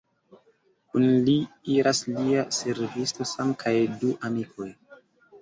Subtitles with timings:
[0.93, 1.35] Kun li
[1.73, 4.73] iras lia servisto Sam kaj du amikoj.